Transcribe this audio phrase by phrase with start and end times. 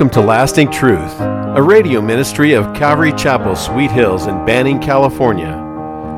[0.00, 5.52] Welcome to Lasting Truth, a radio ministry of Calvary Chapel, Sweet Hills in Banning, California,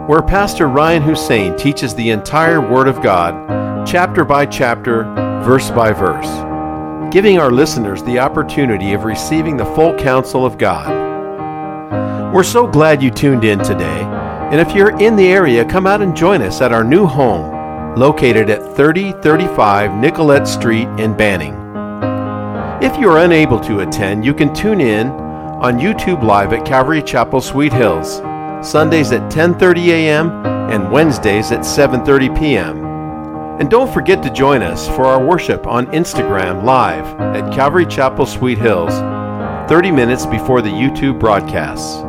[0.06, 5.02] where Pastor Ryan Hussein teaches the entire Word of God, chapter by chapter,
[5.42, 6.28] verse by verse,
[7.12, 12.32] giving our listeners the opportunity of receiving the full counsel of God.
[12.32, 14.02] We're so glad you tuned in today,
[14.52, 17.96] and if you're in the area, come out and join us at our new home,
[17.96, 21.62] located at 3035 Nicollet Street in Banning.
[22.82, 27.00] If you are unable to attend, you can tune in on YouTube Live at Calvary
[27.00, 28.16] Chapel, Sweet Hills,
[28.68, 30.45] Sundays at 10:30 a.m.
[30.68, 32.84] and Wednesdays at 7:30 p.m.
[33.60, 38.26] And don't forget to join us for our worship on Instagram Live at Calvary Chapel,
[38.26, 38.92] Sweet Hills,
[39.70, 42.02] 30 minutes before the YouTube broadcasts.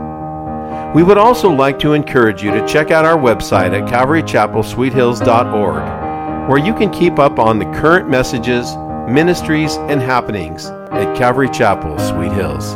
[0.96, 6.58] We would also like to encourage you to check out our website at calvarychapelsweethills.org, where
[6.58, 8.76] you can keep up on the current messages
[9.08, 12.74] ministries, and happenings at Calvary Chapel, Sweet Hills.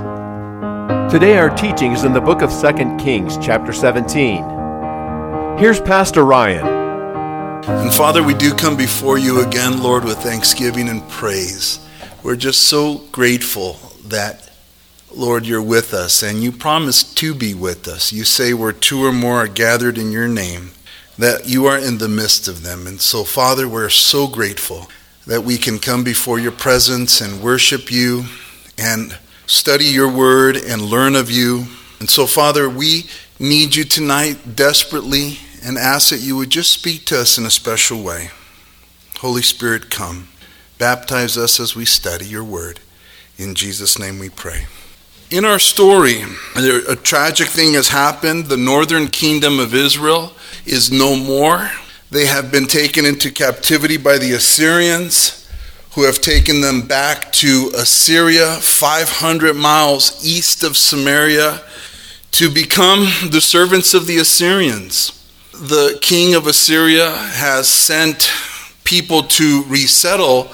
[1.11, 5.57] Today our teaching is in the book of 2 Kings, chapter 17.
[5.57, 6.67] Here's Pastor Ryan.
[7.65, 11.79] And Father, we do come before you again, Lord, with thanksgiving and praise.
[12.23, 14.49] We're just so grateful that,
[15.15, 18.11] Lord, you're with us and you promise to be with us.
[18.11, 20.71] You say where two or more are gathered in your name,
[21.17, 22.85] that you are in the midst of them.
[22.85, 24.89] And so, Father, we're so grateful
[25.27, 28.23] that we can come before your presence and worship you
[28.77, 31.65] and study your word and learn of you.
[31.99, 33.05] And so, Father, we
[33.37, 37.51] need you tonight desperately and ask that you would just speak to us in a
[37.51, 38.29] special way.
[39.19, 40.29] Holy Spirit, come.
[40.77, 42.79] Baptize us as we study your word.
[43.37, 44.65] In Jesus' name we pray.
[45.29, 46.23] In our story,
[46.55, 48.45] a tragic thing has happened.
[48.45, 50.31] The northern kingdom of Israel
[50.65, 51.69] is no more.
[52.09, 55.49] They have been taken into captivity by the Assyrians,
[55.93, 61.61] who have taken them back to Assyria, 500 miles east of Samaria,
[62.31, 65.13] to become the servants of the Assyrians.
[65.51, 68.31] The king of Assyria has sent
[68.85, 70.53] people to resettle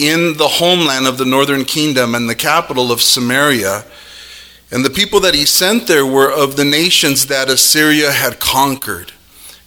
[0.00, 3.84] in the homeland of the northern kingdom and the capital of Samaria.
[4.72, 9.12] And the people that he sent there were of the nations that Assyria had conquered.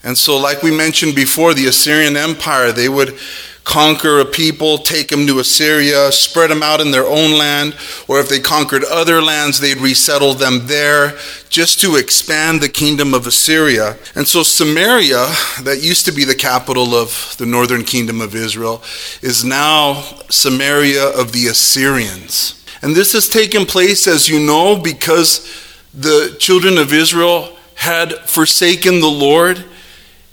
[0.07, 3.19] And so, like we mentioned before, the Assyrian Empire, they would
[3.65, 7.75] conquer a people, take them to Assyria, spread them out in their own land,
[8.07, 11.17] or if they conquered other lands, they'd resettle them there
[11.49, 13.97] just to expand the kingdom of Assyria.
[14.15, 15.27] And so Samaria,
[15.63, 18.81] that used to be the capital of the northern kingdom of Israel,
[19.21, 22.65] is now Samaria of the Assyrians.
[22.81, 25.45] And this has taken place, as you know, because
[25.93, 29.65] the children of Israel had forsaken the Lord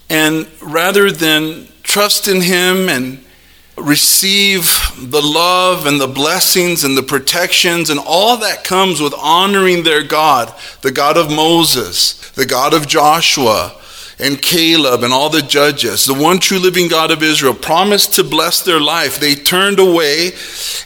[0.08, 3.24] and rather than trust in Him and
[3.76, 4.62] receive
[4.98, 10.04] the love and the blessings and the protections and all that comes with honoring their
[10.04, 13.76] God, the God of Moses, the God of Joshua,
[14.18, 18.24] and Caleb and all the judges, the one true living God of Israel, promised to
[18.24, 19.18] bless their life.
[19.18, 20.32] They turned away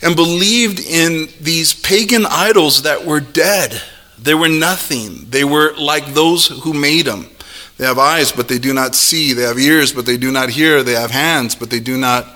[0.02, 3.82] and believed in these pagan idols that were dead.
[4.18, 5.26] They were nothing.
[5.28, 7.28] They were like those who made them.
[7.78, 9.32] They have eyes, but they do not see.
[9.32, 10.82] They have ears, but they do not hear.
[10.82, 12.26] They have hands, but they do not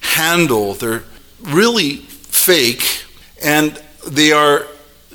[0.00, 0.74] handle.
[0.74, 1.02] They're
[1.42, 3.04] really fake,
[3.42, 4.66] and they are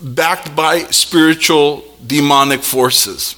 [0.02, 3.35] backed by spiritual demonic forces.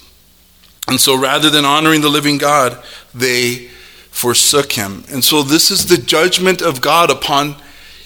[0.87, 2.81] And so rather than honoring the living God,
[3.13, 3.69] they
[4.09, 5.03] forsook him.
[5.11, 7.55] And so this is the judgment of God upon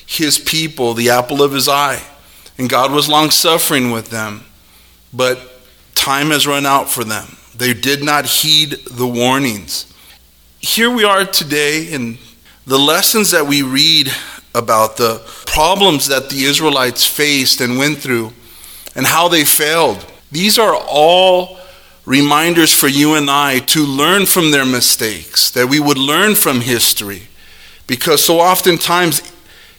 [0.05, 2.01] his people, the apple of his eye.
[2.57, 4.45] And God was long suffering with them,
[5.13, 5.39] but
[5.93, 7.37] time has run out for them.
[7.57, 9.91] They did not heed the warnings.
[10.59, 12.17] Here we are today, and
[12.65, 14.11] the lessons that we read
[14.53, 18.33] about the problems that the Israelites faced and went through
[18.95, 20.05] and how they failed.
[20.31, 21.59] These are all
[22.05, 26.61] reminders for you and I to learn from their mistakes, that we would learn from
[26.61, 27.23] history.
[27.87, 29.21] Because so oftentimes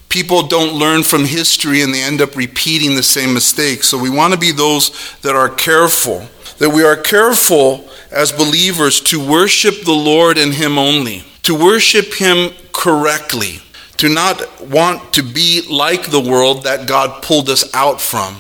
[0.09, 3.89] people don't learn from history and they end up repeating the same mistakes.
[3.89, 9.01] So we want to be those that are careful that we are careful as believers
[9.01, 13.61] to worship the Lord and Him only, to worship Him correctly,
[13.99, 18.37] to not want to be like the world that God pulled us out from.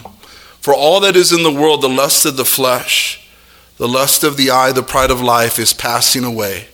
[0.61, 3.29] For all that is in the world, the lust of the flesh,
[3.77, 6.69] the lust of the eye, the pride of life is passing away.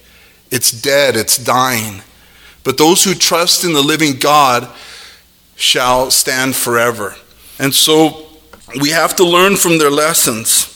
[0.50, 2.03] It's dead, it's dying.
[2.65, 4.69] But those who trust in the living God
[5.56, 7.17] shall stand forever.
[7.59, 8.27] And so
[8.81, 10.72] we have to learn from their lessons.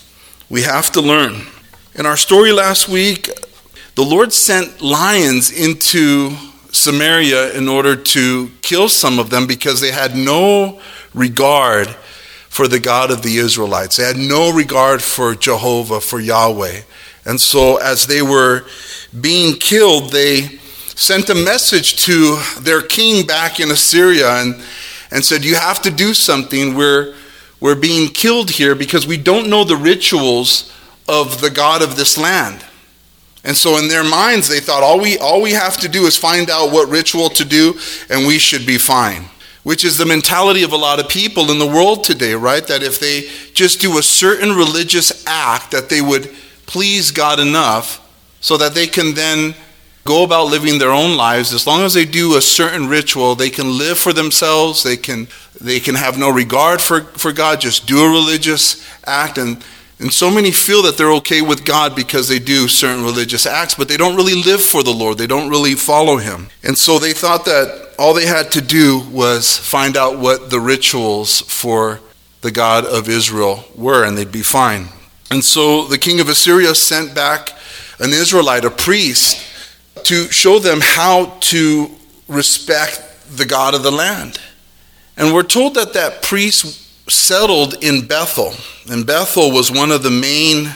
[0.49, 1.43] We have to learn.
[1.97, 3.29] In our story last week,
[3.97, 6.37] the Lord sent lions into
[6.71, 10.81] Samaria in order to kill some of them because they had no
[11.15, 11.89] regard
[12.49, 13.97] for the God of the Israelites.
[13.97, 16.83] They had no regard for Jehovah, for Yahweh.
[17.25, 18.67] And so, as they were
[19.21, 20.43] being killed, they
[20.95, 24.63] sent a message to their king back in Assyria and,
[25.11, 26.77] and said, You have to do something.
[26.77, 27.17] We're,
[27.61, 30.73] we're being killed here because we don't know the rituals
[31.09, 32.65] of the God of this land.
[33.45, 36.17] And so in their minds, they thought all we, all we have to do is
[36.17, 37.79] find out what ritual to do,
[38.11, 39.27] and we should be fine.
[39.63, 42.67] Which is the mentality of a lot of people in the world today, right?
[42.67, 46.35] That if they just do a certain religious act, that they would
[46.67, 48.03] please God enough
[48.41, 49.55] so that they can then
[50.07, 51.53] go about living their own lives.
[51.53, 55.29] As long as they do a certain ritual, they can live for themselves, they can,
[55.61, 59.63] they can have no regard for, for God, just do a religious act and
[59.99, 63.75] and so many feel that they're okay with God because they do certain religious acts,
[63.75, 65.17] but they don't really live for the Lord.
[65.17, 66.49] They don't really follow Him.
[66.63, 70.61] And so they thought that all they had to do was find out what the
[70.61, 72.01] rituals for
[72.43, 74.89] the God of Israel were, and they'd be fine.
[75.31, 77.53] And so the king of Assyria sent back
[77.99, 79.43] an Israelite, a priest,
[80.07, 81.91] to show them how to
[82.29, 83.03] respect
[83.37, 84.41] the God of the land.
[85.17, 88.53] And we're told that that priest settled in Bethel.
[88.89, 90.71] And Bethel was one of the main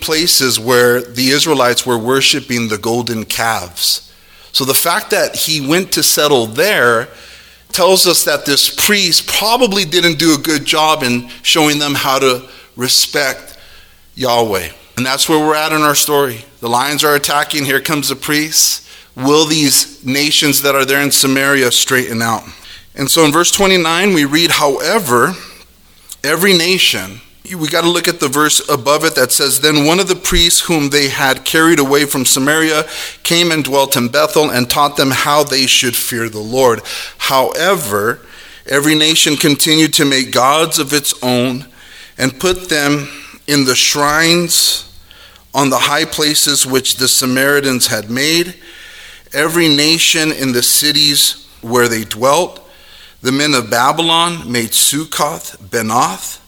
[0.00, 4.12] places where the Israelites were worshiping the golden calves.
[4.50, 7.08] So the fact that he went to settle there
[7.68, 12.18] tells us that this priest probably didn't do a good job in showing them how
[12.18, 13.58] to respect
[14.16, 14.70] Yahweh.
[14.96, 16.44] And that's where we're at in our story.
[16.60, 17.64] The lions are attacking.
[17.64, 18.88] Here comes the priests.
[19.16, 22.42] Will these nations that are there in Samaria straighten out?
[22.94, 25.34] And so in verse 29, we read, however,
[26.22, 27.20] every nation.
[27.44, 30.14] We got to look at the verse above it that says, Then one of the
[30.14, 32.84] priests whom they had carried away from Samaria
[33.22, 36.80] came and dwelt in Bethel and taught them how they should fear the Lord.
[37.18, 38.20] However,
[38.66, 41.66] every nation continued to make gods of its own
[42.16, 43.08] and put them
[43.52, 44.88] in the shrines
[45.52, 48.54] on the high places which the Samaritans had made.
[49.34, 52.60] Every nation in the cities where they dwelt
[53.20, 56.40] the men of Babylon made Succoth, Benoth.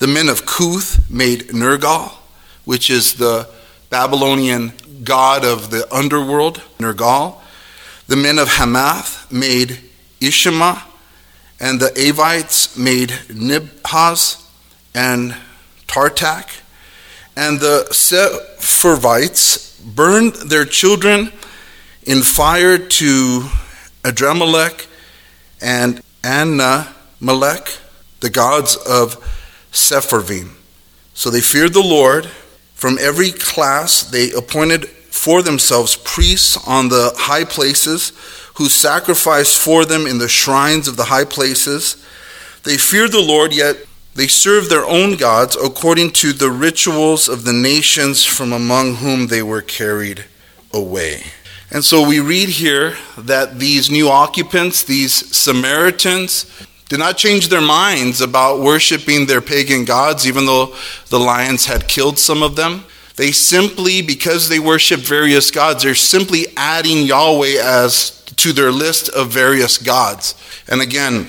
[0.00, 2.10] The men of Cuth made Nergal,
[2.64, 3.48] which is the
[3.88, 4.72] Babylonian
[5.04, 7.36] god of the underworld, Nergal.
[8.08, 9.78] The men of Hamath made
[10.20, 10.82] Ashima,
[11.60, 14.44] and the Avites made Nibhaz
[14.94, 15.34] and
[15.90, 16.62] Tartak.
[17.36, 21.32] And the Sepharvites burned their children
[22.04, 23.48] in fire to
[24.04, 24.86] Adrammelech
[25.60, 27.76] and Anna, Melech,
[28.20, 29.16] the gods of
[29.72, 30.50] Sepharvaim.
[31.14, 32.26] So they feared the Lord.
[32.74, 38.12] From every class, they appointed for themselves priests on the high places
[38.54, 41.96] who sacrificed for them in the shrines of the high places.
[42.62, 43.76] They feared the Lord, yet
[44.14, 49.28] they served their own gods according to the rituals of the nations from among whom
[49.28, 50.24] they were carried
[50.72, 51.22] away.
[51.70, 56.46] And so we read here that these new occupants, these Samaritans,
[56.88, 60.74] did not change their minds about worshiping their pagan gods, even though
[61.08, 62.84] the lions had killed some of them.
[63.14, 69.08] They simply, because they worship various gods, they're simply adding Yahweh as to their list
[69.10, 70.34] of various gods.
[70.68, 71.28] And again,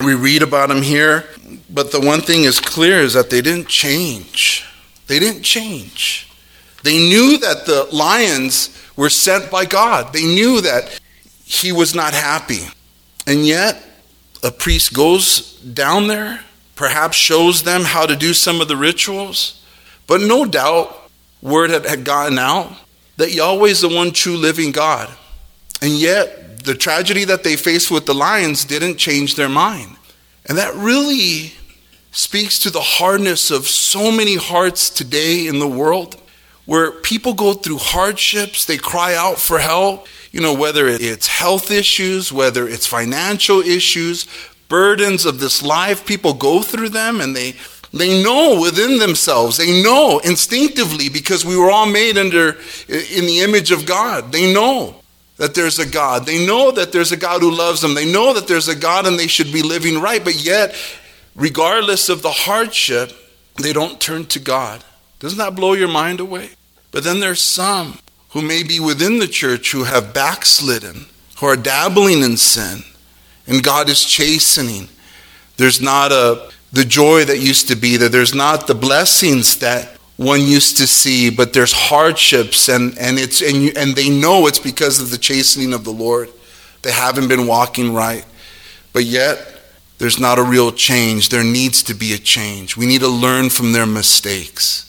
[0.00, 1.24] we read about them here,
[1.70, 4.64] but the one thing is clear is that they didn't change.
[5.06, 6.30] They didn't change.
[6.82, 10.12] They knew that the lions were sent by God.
[10.12, 10.98] They knew that
[11.44, 12.66] he was not happy.
[13.26, 13.82] And yet,
[14.42, 16.40] a priest goes down there,
[16.76, 19.64] perhaps shows them how to do some of the rituals,
[20.06, 21.10] but no doubt
[21.42, 22.72] word had, gotten out
[23.16, 25.10] that Yahweh is the one true living God.
[25.82, 29.96] And yet, the tragedy that they faced with the lions didn't change their mind.
[30.46, 31.52] And that really
[32.18, 36.20] speaks to the hardness of so many hearts today in the world
[36.64, 41.70] where people go through hardships, they cry out for help, you know, whether it's health
[41.70, 44.26] issues, whether it's financial issues,
[44.68, 47.54] burdens of this life, people go through them and they
[47.92, 52.48] they know within themselves, they know instinctively because we were all made under
[52.88, 54.32] in the image of God.
[54.32, 55.02] They know
[55.36, 56.26] that there's a God.
[56.26, 57.94] They know that there's a God who loves them.
[57.94, 60.74] They know that there's a God and they should be living right, but yet
[61.38, 63.12] regardless of the hardship,
[63.56, 64.84] they don't turn to God.
[65.20, 66.50] Doesn't that blow your mind away?
[66.90, 71.06] But then there's some who may be within the church who have backslidden,
[71.38, 72.82] who are dabbling in sin,
[73.46, 74.88] and God is chastening.
[75.56, 78.10] There's not a the joy that used to be there.
[78.10, 83.40] There's not the blessings that one used to see, but there's hardships, and and it's
[83.40, 86.28] and you, and they know it's because of the chastening of the Lord.
[86.82, 88.24] They haven't been walking right,
[88.92, 89.57] but yet
[89.98, 91.28] there's not a real change.
[91.28, 92.76] There needs to be a change.
[92.76, 94.84] We need to learn from their mistakes.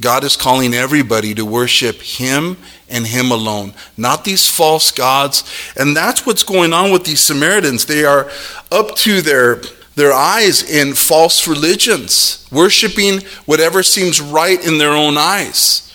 [0.00, 2.56] God is calling everybody to worship Him
[2.88, 5.44] and Him alone, not these false gods.
[5.76, 7.86] And that's what's going on with these Samaritans.
[7.86, 8.30] They are
[8.72, 9.56] up to their,
[9.94, 15.89] their eyes in false religions, worshiping whatever seems right in their own eyes.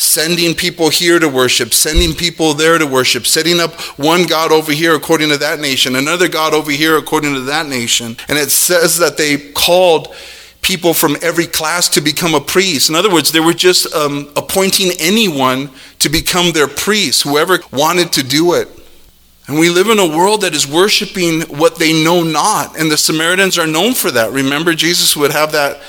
[0.00, 4.72] Sending people here to worship, sending people there to worship, setting up one God over
[4.72, 8.16] here according to that nation, another God over here according to that nation.
[8.26, 10.14] And it says that they called
[10.62, 12.88] people from every class to become a priest.
[12.88, 18.10] In other words, they were just um, appointing anyone to become their priest, whoever wanted
[18.12, 18.68] to do it.
[19.48, 22.80] And we live in a world that is worshiping what they know not.
[22.80, 24.32] And the Samaritans are known for that.
[24.32, 25.82] Remember, Jesus would have that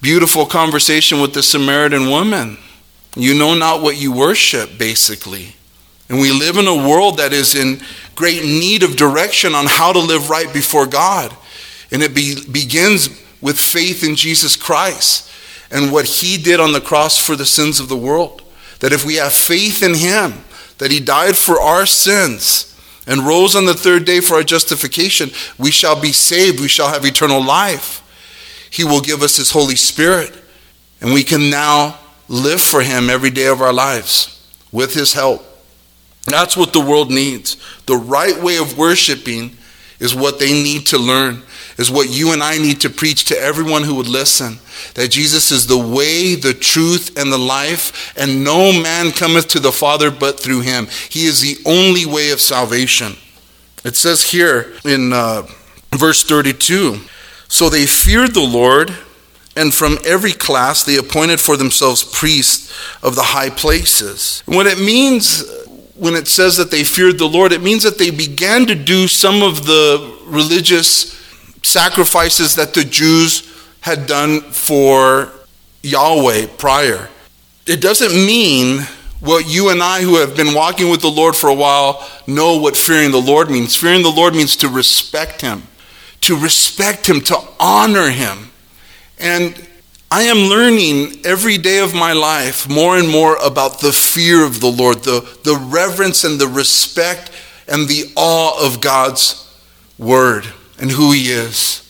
[0.00, 2.56] beautiful conversation with the Samaritan woman.
[3.16, 5.54] You know not what you worship, basically.
[6.08, 7.80] And we live in a world that is in
[8.14, 11.34] great need of direction on how to live right before God.
[11.90, 13.08] And it be, begins
[13.40, 15.30] with faith in Jesus Christ
[15.70, 18.42] and what he did on the cross for the sins of the world.
[18.80, 20.44] That if we have faith in him,
[20.78, 22.70] that he died for our sins
[23.06, 26.88] and rose on the third day for our justification, we shall be saved, we shall
[26.88, 28.02] have eternal life.
[28.70, 30.32] He will give us his Holy Spirit,
[31.00, 34.30] and we can now live for him every day of our lives
[34.72, 35.44] with his help.
[36.26, 37.56] That's what the world needs.
[37.86, 39.56] The right way of worshiping
[40.00, 41.42] is what they need to learn
[41.78, 44.58] is what you and I need to preach to everyone who would listen
[44.94, 49.60] that Jesus is the way, the truth, and the life, and no man cometh to
[49.60, 50.88] the Father but through him.
[51.08, 53.14] He is the only way of salvation.
[53.84, 55.46] It says here in uh,
[55.92, 57.00] verse 32
[57.48, 58.94] So they feared the Lord,
[59.56, 64.42] and from every class they appointed for themselves priests of the high places.
[64.46, 65.44] What it means
[65.96, 69.06] when it says that they feared the Lord, it means that they began to do
[69.06, 71.14] some of the religious
[71.62, 75.30] sacrifices that the Jews had done for
[75.82, 77.08] Yahweh prior.
[77.66, 78.80] It doesn't mean
[79.20, 82.58] what you and I, who have been walking with the Lord for a while, know
[82.58, 83.74] what fearing the Lord means.
[83.74, 85.62] Fearing the Lord means to respect Him,
[86.22, 88.50] to respect Him, to honor Him.
[89.18, 89.68] And
[90.10, 94.60] I am learning every day of my life more and more about the fear of
[94.60, 97.30] the Lord, the, the reverence and the respect
[97.66, 99.40] and the awe of God's
[99.98, 100.46] Word
[100.78, 101.80] and who He is.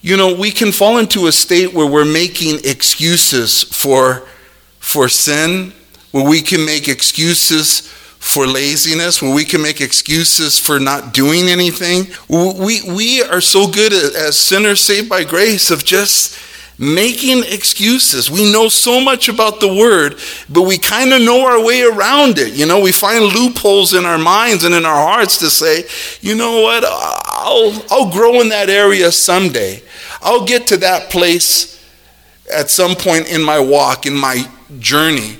[0.00, 4.26] You know, we can fall into a state where we're making excuses for,
[4.78, 5.72] for sin,
[6.12, 7.80] where we can make excuses
[8.18, 12.06] for laziness, where we can make excuses for not doing anything.
[12.28, 16.38] We, we are so good as sinners saved by grace of just
[16.78, 18.30] making excuses.
[18.30, 20.18] We know so much about the word,
[20.48, 22.54] but we kind of know our way around it.
[22.54, 25.84] You know, we find loopholes in our minds and in our hearts to say,
[26.20, 29.82] you know what, I'll, I'll grow in that area someday.
[30.22, 31.74] I'll get to that place
[32.52, 35.36] at some point in my walk, in my journey.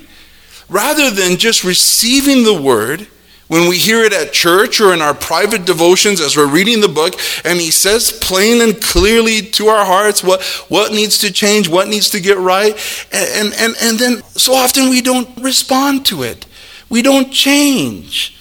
[0.67, 3.07] Rather than just receiving the word
[3.49, 6.87] when we hear it at church or in our private devotions as we're reading the
[6.87, 11.67] book, and he says plain and clearly to our hearts what, what needs to change,
[11.67, 12.73] what needs to get right,
[13.11, 16.45] and, and, and then so often we don't respond to it.
[16.89, 18.37] We don't change.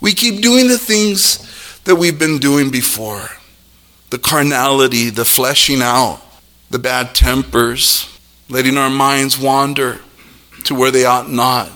[0.00, 3.28] We keep doing the things that we've been doing before
[4.10, 6.20] the carnality, the fleshing out,
[6.70, 8.08] the bad tempers,
[8.48, 10.00] letting our minds wander
[10.64, 11.70] to where they ought not,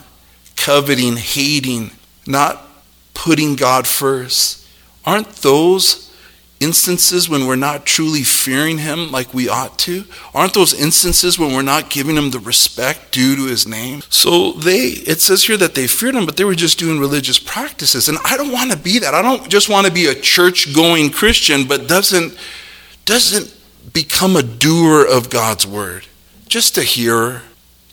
[0.57, 1.91] coveting, hating,
[2.27, 2.71] not
[3.15, 4.67] putting God first.
[5.05, 6.13] Aren't those
[6.63, 10.05] instances when we're not truly fearing Him like we ought to?
[10.33, 14.03] Aren't those instances when we're not giving Him the respect due to His name?
[14.09, 17.39] So they, it says here that they feared Him, but they were just doing religious
[17.39, 18.09] practices.
[18.09, 19.15] And I don't want to be that.
[19.15, 22.39] I don't just want to be a church going Christian, but doesn't,
[23.05, 23.55] doesn't
[23.93, 26.07] become a doer of God's word.
[26.47, 27.43] Just a hearer,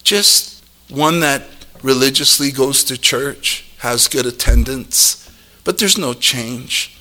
[0.03, 1.43] just one that
[1.81, 5.29] religiously goes to church has good attendance,
[5.63, 6.97] but there's no change.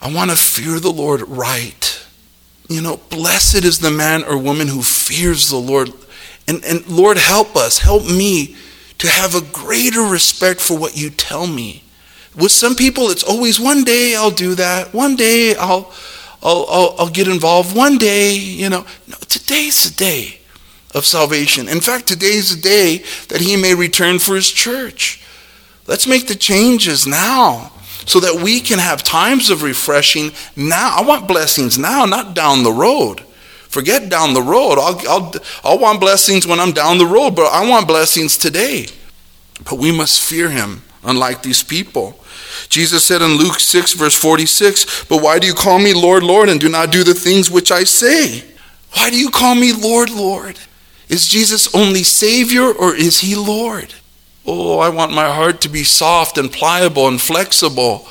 [0.00, 2.06] I want to fear the Lord right.
[2.68, 5.90] You know, blessed is the man or woman who fears the Lord.
[6.46, 8.56] And, and Lord, help us, help me
[8.98, 11.82] to have a greater respect for what you tell me.
[12.36, 15.92] With some people, it's always one day I'll do that, one day I'll,
[16.42, 18.86] I'll, I'll, I'll get involved, one day, you know.
[19.08, 20.40] No, today's the day
[20.94, 21.68] of salvation.
[21.68, 25.19] In fact, today's the day that he may return for his church.
[25.86, 27.72] Let's make the changes now
[28.06, 30.96] so that we can have times of refreshing now.
[30.96, 33.20] I want blessings now, not down the road.
[33.68, 34.78] Forget down the road.
[34.78, 38.86] I'll, I'll, I'll want blessings when I'm down the road, but I want blessings today.
[39.64, 42.18] But we must fear him, unlike these people.
[42.68, 46.48] Jesus said in Luke 6, verse 46, But why do you call me Lord, Lord,
[46.48, 48.44] and do not do the things which I say?
[48.94, 50.58] Why do you call me Lord, Lord?
[51.08, 53.94] Is Jesus only Savior or is He Lord?
[54.52, 58.08] Oh, I want my heart to be soft and pliable and flexible.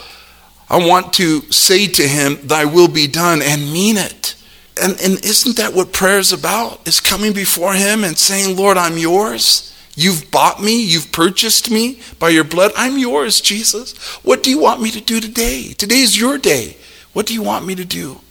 [0.69, 4.35] I want to say to Him, Thy will be done, and mean it.
[4.81, 6.87] And, and isn't that what prayer is about?
[6.87, 9.75] Is coming before Him and saying, Lord, I'm yours.
[9.97, 12.71] You've bought me, you've purchased me by your blood.
[12.77, 13.97] I'm yours, Jesus.
[14.23, 15.73] What do you want me to do today?
[15.73, 16.77] Today is your day.
[17.11, 18.21] What do you want me to do?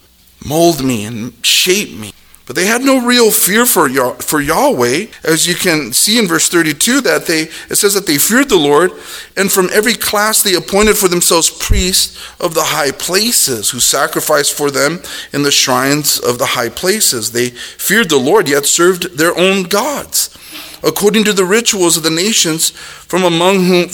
[0.43, 2.13] Mold me and shape me.
[2.49, 3.91] But they had no real fear for,
[4.23, 8.17] for Yahweh, as you can see in verse 32 that they it says that they
[8.17, 8.91] feared the Lord,
[9.37, 14.55] and from every class they appointed for themselves priests of the high places, who sacrificed
[14.55, 15.01] for them
[15.35, 17.33] in the shrines of the high places.
[17.33, 20.35] They feared the Lord, yet served their own gods
[20.83, 23.89] according to the rituals of the nations from among whom,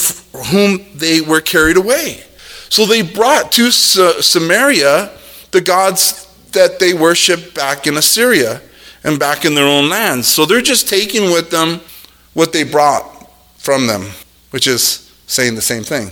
[0.53, 2.23] whom they were carried away.
[2.69, 5.11] So they brought to Samaria
[5.51, 6.24] the gods
[6.55, 8.61] that they worshiped back in Assyria
[9.05, 10.27] and back in their own lands.
[10.27, 11.81] So they're just taking with them
[12.33, 14.07] what they brought from them,
[14.51, 16.11] which is saying the same thing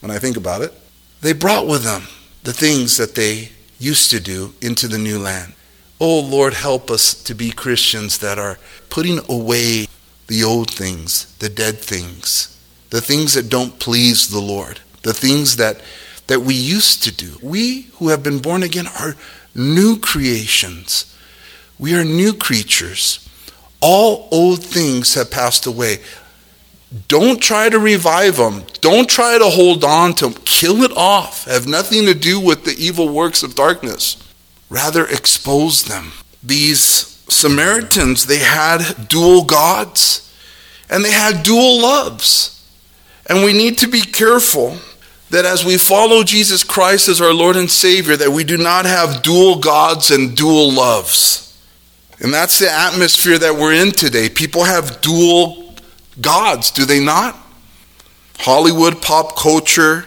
[0.00, 0.72] when I think about it.
[1.20, 2.02] They brought with them
[2.42, 5.54] the things that they used to do into the new land.
[6.00, 8.58] Oh Lord, help us to be Christians that are
[8.90, 9.86] putting away
[10.26, 12.58] the old things, the dead things,
[12.90, 15.80] the things that don't please the Lord, the things that,
[16.26, 17.38] that we used to do.
[17.42, 19.16] We who have been born again are
[19.54, 21.14] new creations.
[21.78, 23.28] We are new creatures.
[23.80, 25.98] All old things have passed away.
[27.08, 28.64] Don't try to revive them.
[28.80, 30.42] Don't try to hold on to them.
[30.44, 31.44] Kill it off.
[31.46, 34.16] Have nothing to do with the evil works of darkness.
[34.70, 36.12] Rather, expose them.
[36.42, 40.32] These Samaritans, they had dual gods
[40.88, 42.50] and they had dual loves.
[43.26, 44.78] And we need to be careful
[45.34, 48.86] that as we follow Jesus Christ as our Lord and Savior, that we do not
[48.86, 51.60] have dual gods and dual loves.
[52.20, 54.28] And that's the atmosphere that we're in today.
[54.28, 55.74] People have dual
[56.20, 57.36] gods, do they not?
[58.38, 60.06] Hollywood, pop culture,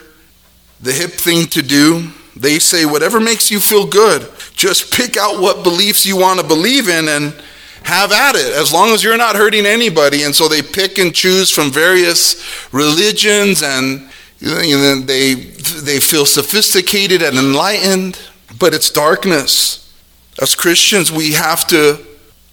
[0.80, 2.08] the hip thing to do.
[2.34, 6.46] They say, whatever makes you feel good, just pick out what beliefs you want to
[6.46, 7.34] believe in and
[7.82, 10.22] have at it, as long as you're not hurting anybody.
[10.22, 14.08] And so they pick and choose from various religions and
[14.40, 18.18] they, they feel sophisticated and enlightened,
[18.58, 19.92] but it's darkness.
[20.40, 22.04] As Christians, we have to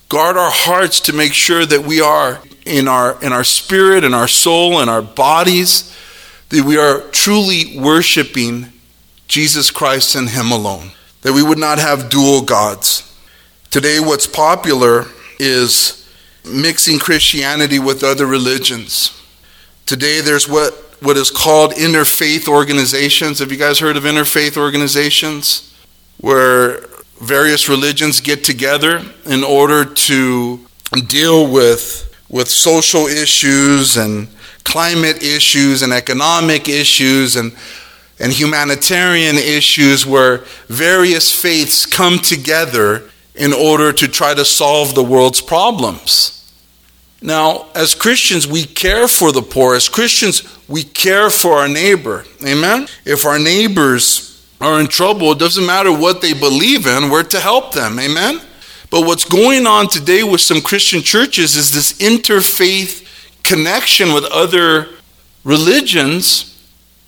[0.09, 4.13] guard our hearts to make sure that we are in our, in our spirit, in
[4.13, 5.95] our soul, in our bodies,
[6.49, 8.67] that we are truly worshiping
[9.27, 13.01] Jesus Christ and Him alone, that we would not have dual gods.
[13.69, 15.05] Today, what's popular
[15.39, 16.09] is
[16.45, 19.11] mixing Christianity with other religions.
[19.85, 20.73] Today, there's what,
[21.05, 23.37] what is called interfaith organizations.
[23.37, 25.71] Have you guys heard of interfaith organizations?
[26.19, 26.79] Where
[27.21, 30.65] various religions get together in order to
[31.07, 34.27] deal with, with social issues and
[34.63, 37.55] climate issues and economic issues and
[38.17, 40.37] and humanitarian issues where
[40.67, 46.34] various faiths come together in order to try to solve the world's problems.
[47.25, 49.73] Now, as Christians, we care for the poor.
[49.73, 52.23] As Christians, we care for our neighbor.
[52.45, 52.87] Amen?
[53.03, 57.39] If our neighbors are in trouble, it doesn't matter what they believe in, we're to
[57.39, 57.97] help them.
[57.97, 58.41] Amen?
[58.91, 63.07] But what's going on today with some Christian churches is this interfaith
[63.43, 64.89] connection with other
[65.43, 66.51] religions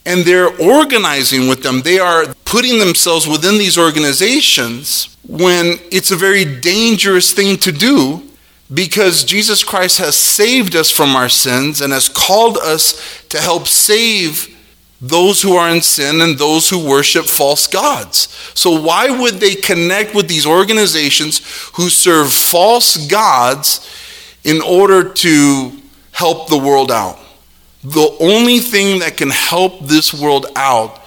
[0.04, 1.82] and they're organizing with them.
[1.82, 8.27] They are putting themselves within these organizations when it's a very dangerous thing to do
[8.72, 13.66] because Jesus Christ has saved us from our sins and has called us to help
[13.66, 14.54] save
[15.00, 18.28] those who are in sin and those who worship false gods.
[18.54, 21.40] So, why would they connect with these organizations
[21.74, 23.88] who serve false gods
[24.44, 25.72] in order to
[26.12, 27.18] help the world out?
[27.84, 31.00] The only thing that can help this world out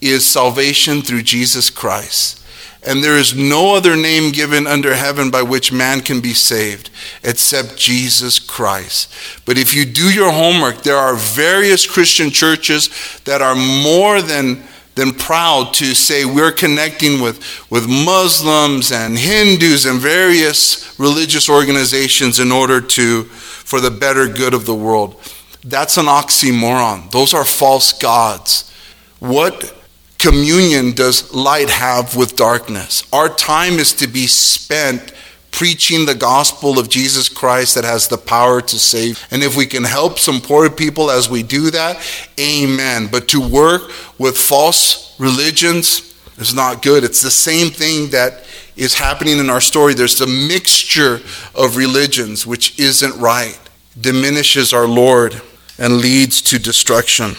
[0.00, 2.44] is salvation through Jesus Christ.
[2.86, 6.90] And there is no other name given under heaven by which man can be saved
[7.24, 9.12] except Jesus Christ.
[9.44, 12.88] But if you do your homework, there are various Christian churches
[13.24, 14.62] that are more than,
[14.94, 22.38] than proud to say we're connecting with, with Muslims and Hindus and various religious organizations
[22.38, 25.20] in order to, for the better good of the world.
[25.64, 27.10] That's an oxymoron.
[27.10, 28.72] Those are false gods.
[29.18, 29.77] What
[30.18, 33.04] communion does light have with darkness?
[33.12, 35.12] Our time is to be spent
[35.50, 39.26] preaching the gospel of Jesus Christ that has the power to save.
[39.30, 41.96] And if we can help some poor people as we do that,
[42.38, 43.08] amen.
[43.10, 47.02] But to work with false religions is not good.
[47.02, 48.44] It's the same thing that
[48.76, 49.94] is happening in our story.
[49.94, 51.20] There's a mixture
[51.54, 53.58] of religions which isn't right,
[54.00, 55.40] diminishes our Lord,
[55.78, 57.34] and leads to destruction.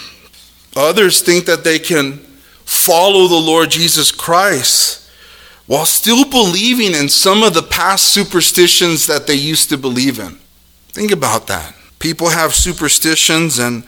[0.76, 2.20] Others think that they can
[2.70, 5.10] follow the Lord Jesus Christ
[5.66, 10.38] while still believing in some of the past superstitions that they used to believe in.
[10.90, 11.76] Think about that.
[11.98, 13.84] People have superstitions, and,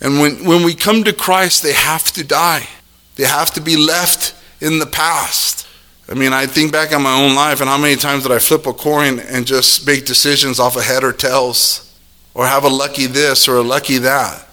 [0.00, 2.68] and when, when we come to Christ, they have to die.
[3.16, 5.66] They have to be left in the past.
[6.08, 8.38] I mean, I think back on my own life and how many times did I
[8.38, 11.98] flip a coin and just make decisions off of head or tails,
[12.34, 14.46] or have a lucky this or a lucky that.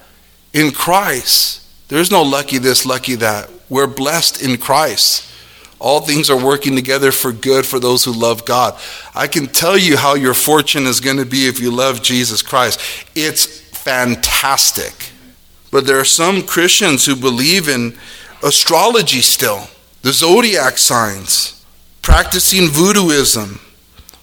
[0.53, 3.49] In Christ, there's no lucky this, lucky that.
[3.67, 5.25] We're blessed in Christ.
[5.79, 8.79] All things are working together for good for those who love God.
[9.15, 12.41] I can tell you how your fortune is going to be if you love Jesus
[12.41, 12.79] Christ.
[13.15, 15.11] It's fantastic.
[15.71, 17.97] But there are some Christians who believe in
[18.43, 19.67] astrology still,
[20.01, 21.65] the zodiac signs,
[22.01, 23.61] practicing voodooism,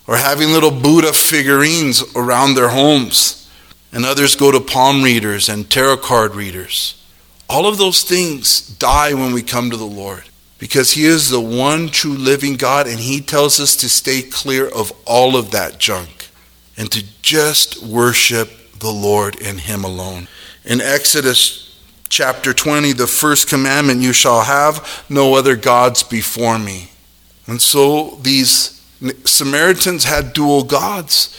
[0.07, 3.50] or having little Buddha figurines around their homes.
[3.92, 7.02] And others go to palm readers and tarot card readers.
[7.49, 10.25] All of those things die when we come to the Lord
[10.59, 14.69] because He is the one true living God and He tells us to stay clear
[14.69, 16.29] of all of that junk
[16.77, 20.29] and to just worship the Lord and Him alone.
[20.65, 26.91] In Exodus chapter 20, the first commandment, you shall have no other gods before me.
[27.47, 28.83] And so these
[29.25, 31.37] Samaritans had dual gods,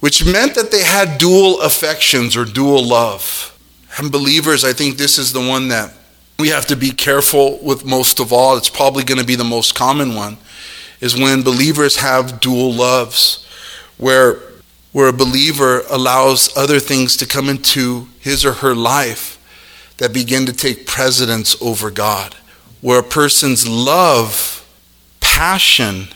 [0.00, 3.57] which meant that they had dual affections or dual love.
[3.98, 5.92] And believers, I think this is the one that
[6.38, 8.56] we have to be careful with most of all.
[8.56, 10.36] It's probably going to be the most common one,
[11.00, 13.44] is when believers have dual loves,
[13.96, 14.38] where,
[14.92, 19.34] where a believer allows other things to come into his or her life
[19.96, 22.36] that begin to take precedence over God,
[22.80, 24.64] where a person's love,
[25.18, 26.06] passion,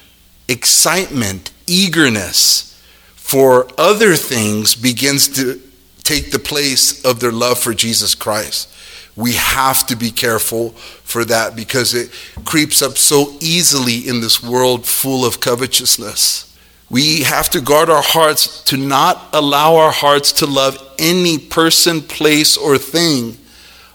[0.47, 2.81] excitement, eagerness
[3.17, 5.61] for other things begins to
[6.03, 8.69] take the place of their love for Jesus Christ.
[9.15, 12.11] We have to be careful for that because it
[12.45, 16.49] creeps up so easily in this world full of covetousness.
[16.91, 22.01] We have to guard our hearts to not allow our hearts to love any person,
[22.03, 23.39] place, or thing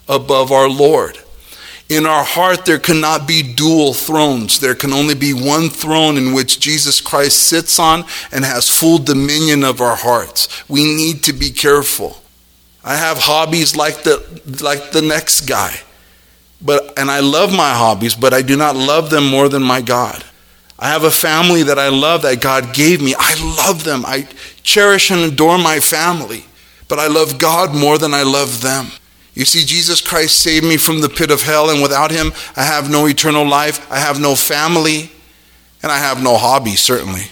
[0.07, 1.17] above our Lord.
[1.89, 4.59] In our heart, there cannot be dual thrones.
[4.59, 8.97] There can only be one throne in which Jesus Christ sits on and has full
[8.97, 10.67] dominion of our hearts.
[10.67, 12.21] We need to be careful.
[12.83, 14.21] I have hobbies like the,
[14.61, 15.79] like the next guy.
[16.61, 19.81] But, and I love my hobbies, but I do not love them more than my
[19.81, 20.25] God.
[20.79, 23.15] I have a family that I love that God gave me.
[23.17, 23.33] I
[23.65, 24.05] love them.
[24.05, 24.27] I
[24.61, 26.45] cherish and adore my family.
[26.87, 28.87] But I love God more than I love them.
[29.37, 32.63] You see, Jesus Christ saved me from the pit of hell, and without him, I
[32.63, 35.11] have no eternal life, I have no family,
[35.83, 37.25] and I have no hobby, certainly.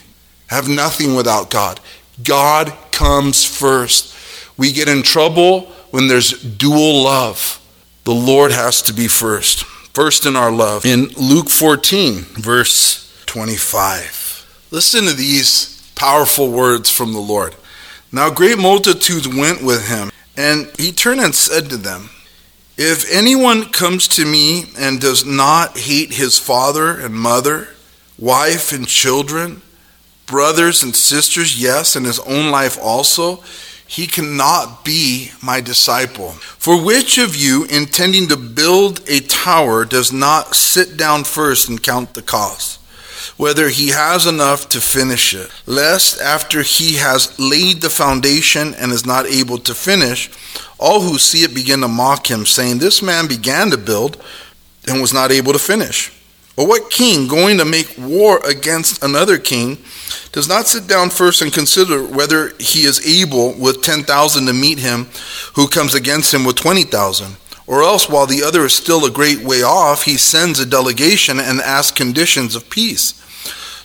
[0.52, 1.80] I have nothing without God.
[2.24, 4.16] God comes first.
[4.56, 7.60] We get in trouble when there's dual love.
[8.04, 10.86] The Lord has to be first, first in our love.
[10.86, 17.56] In Luke 14, verse 25, listen to these powerful words from the Lord.
[18.12, 22.10] Now, great multitudes went with him and he turned and said to them,
[22.78, 27.70] If anyone comes to me and does not hate his father and mother,
[28.18, 29.62] wife and children,
[30.26, 33.44] brothers and sisters, yes, and his own life also,
[33.88, 36.32] he cannot be my disciple.
[36.32, 41.82] For which of you, intending to build a tower, does not sit down first and
[41.82, 42.80] count the cost?
[43.38, 48.92] Whether he has enough to finish it, lest after he has laid the foundation and
[48.92, 50.30] is not able to finish,
[50.78, 54.22] all who see it begin to mock him, saying, This man began to build
[54.88, 56.12] and was not able to finish.
[56.58, 59.78] Or what king, going to make war against another king,
[60.32, 64.80] does not sit down first and consider whether he is able with 10,000 to meet
[64.80, 65.08] him
[65.56, 67.36] who comes against him with 20,000?
[67.68, 71.40] Or else, while the other is still a great way off, he sends a delegation
[71.40, 73.22] and asks conditions of peace.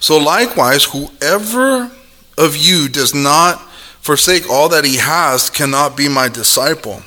[0.01, 1.91] So likewise, whoever
[2.37, 3.61] of you does not
[4.01, 7.03] forsake all that he has cannot be my disciple.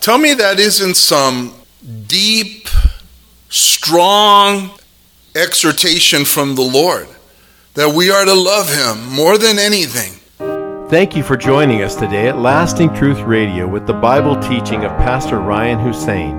[0.00, 1.54] Tell me that isn't some
[2.06, 2.68] deep,
[3.48, 4.70] strong
[5.34, 7.08] exhortation from the Lord
[7.74, 10.21] that we are to love him more than anything.
[10.92, 14.90] Thank you for joining us today at Lasting Truth Radio with the Bible teaching of
[14.98, 16.36] Pastor Ryan Hussein.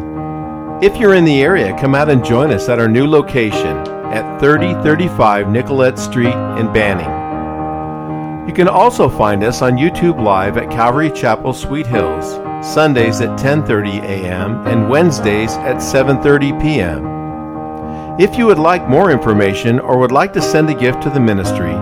[0.79, 3.75] If you're in the area, come out and join us at our new location
[4.13, 8.47] at 3035 Nicollet Street in Banning.
[8.47, 13.39] You can also find us on YouTube Live at Calvary Chapel Sweet Hills, Sundays at
[13.39, 14.67] 10:30 a.m.
[14.67, 18.19] and Wednesdays at 7:30 p.m.
[18.19, 21.19] If you would like more information or would like to send a gift to the
[21.19, 21.73] ministry,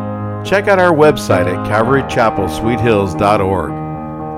[0.44, 3.72] Check out our website at calvarychapelsweethills.org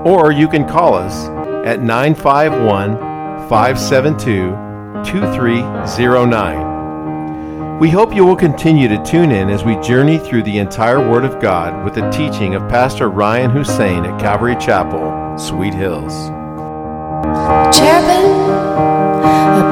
[0.06, 1.28] or you can call us
[1.66, 2.98] at 951
[3.48, 4.50] 572
[5.04, 7.78] 2309.
[7.78, 11.24] We hope you will continue to tune in as we journey through the entire Word
[11.24, 16.12] of God with the teaching of Pastor Ryan Hussein at Calvary Chapel, Sweet Hills.
[17.76, 18.30] Cherubim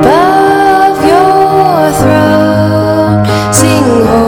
[0.00, 4.21] above your throne, sing.